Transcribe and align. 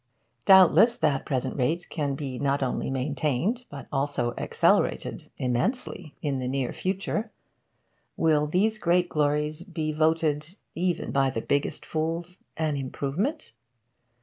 Doubtless, 0.45 0.97
that 0.97 1.27
present 1.27 1.55
rate 1.57 1.87
can 1.91 2.15
be 2.15 2.39
not 2.39 2.63
only 2.63 2.89
maintained, 2.89 3.65
but 3.69 3.85
also 3.91 4.33
accelerated 4.35 5.29
immensely, 5.37 6.15
in 6.23 6.39
the 6.39 6.47
near 6.47 6.73
future. 6.73 7.31
Will 8.17 8.47
these 8.47 8.79
greater 8.79 9.07
glories 9.09 9.61
be 9.61 9.91
voted, 9.93 10.55
even 10.73 11.11
by 11.11 11.29
the 11.29 11.39
biggest 11.41 11.85
fools, 11.85 12.39
an 12.57 12.77
improvement? 12.77 13.51